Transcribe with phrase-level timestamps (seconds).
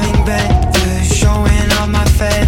[0.00, 2.47] feeling better, showing off my face.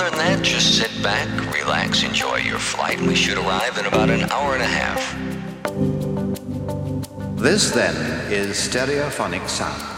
[0.00, 3.00] other than that, just sit back, relax, enjoy your flight.
[3.00, 5.16] We should arrive in about an hour and a half.
[7.36, 7.96] This, then,
[8.32, 9.97] is stereophonic sound.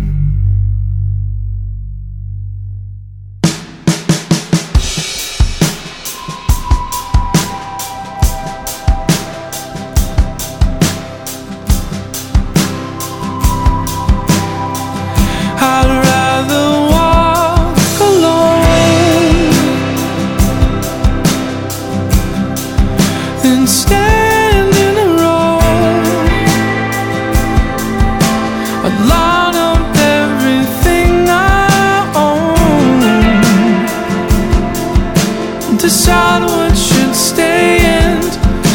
[35.81, 38.23] decide what should stay and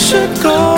[0.00, 0.75] should go.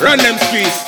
[0.00, 0.87] Run them streets.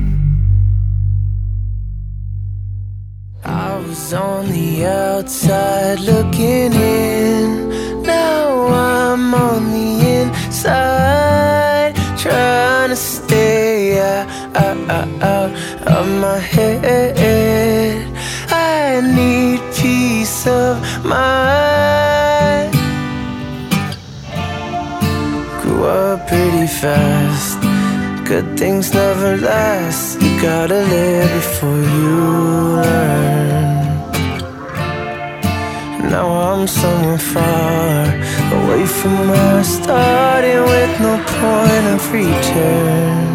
[39.01, 43.27] From where I started with no point of return.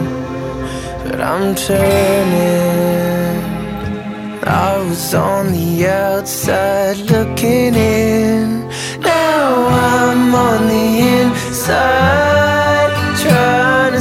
[1.02, 3.36] But I'm turning.
[4.44, 8.68] I was on the outside looking in.
[9.00, 12.92] Now I'm on the inside,
[13.24, 14.00] trying to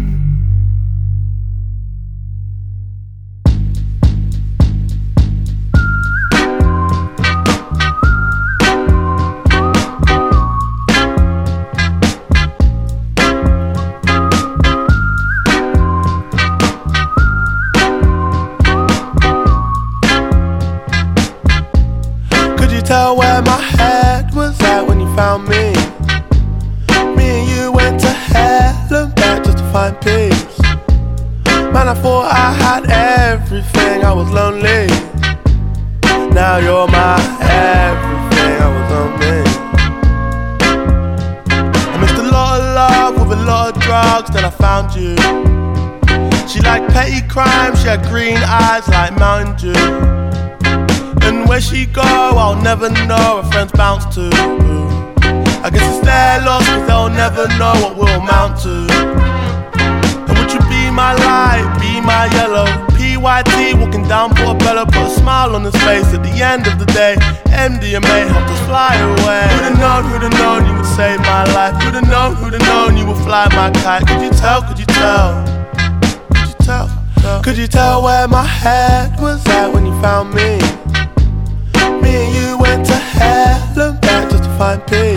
[84.71, 85.15] my day.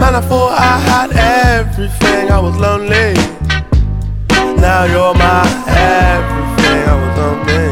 [0.00, 1.10] Man, I thought I had
[1.60, 3.14] everything, I was lonely.
[4.60, 7.71] Now you're my everything, I was lonely.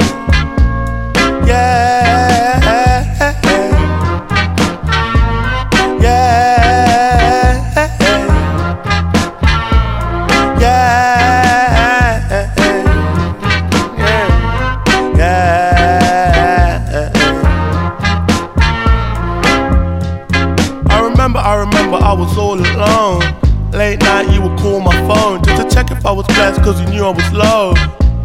[26.41, 27.75] cause he knew I was low.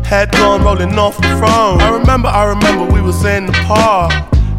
[0.03, 1.81] Head gone rolling off the throne.
[1.81, 4.13] I remember, I remember we was in the park.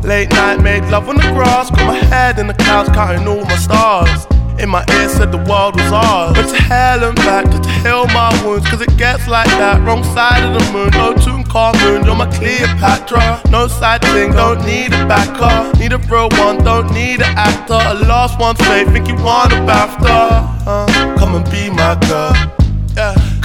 [0.05, 1.71] Late night, made love on the grass.
[1.71, 4.27] Got my head in the clouds, counting all my stars.
[4.59, 6.37] In my ear said the world was ours.
[6.37, 8.69] Went to hell and back just to heal my wounds.
[8.69, 9.81] Cause it gets like that.
[9.87, 10.91] Wrong side of the moon.
[10.93, 12.05] No tune car moon.
[12.05, 13.43] You're my Cleopatra.
[13.51, 14.33] No side thing.
[14.33, 15.79] Don't need a backer.
[15.79, 16.59] Need a real one.
[16.65, 17.81] Don't need an actor.
[17.81, 18.89] A lost one's faith.
[18.93, 20.67] Think you want a BAFTA.
[20.67, 22.66] Uh, come and be my girl.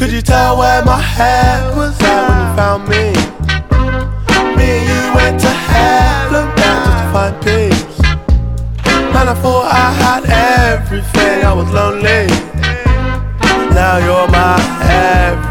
[0.01, 3.13] Could you tell where my head was at when you found me?
[4.57, 8.01] Me and you went to heaven down just to find peace.
[9.13, 12.25] Man, I thought I had everything, I was lonely.
[13.75, 15.50] Now you're my everything.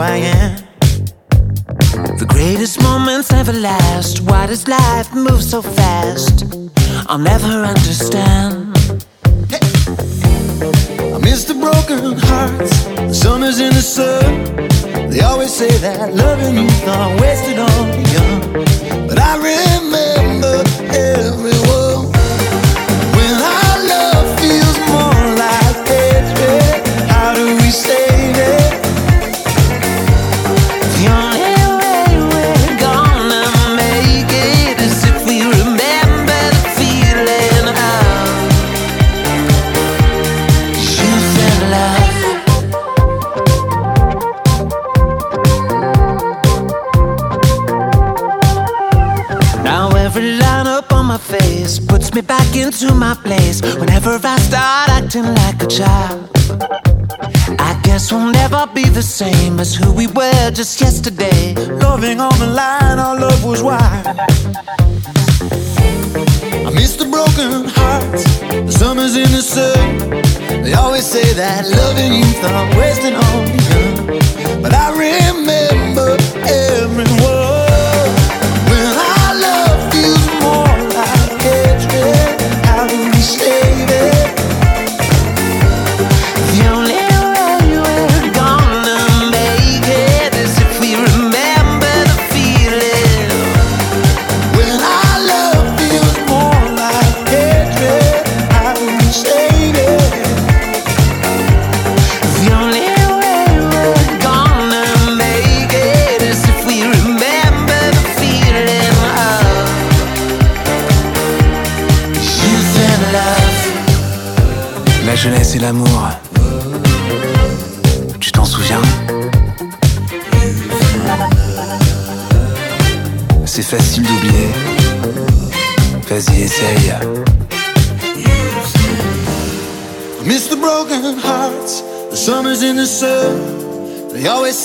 [0.00, 0.56] I am.
[2.18, 4.20] The greatest moments never last.
[4.20, 6.44] Why does life move so fast?
[7.08, 7.77] I'll never understand.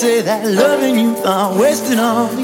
[0.04, 2.43] say that loving you I'm wasting on me.